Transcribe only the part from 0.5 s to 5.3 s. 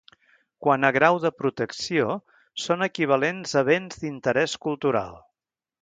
Quant a grau de protecció són equivalents a béns d'interès cultural.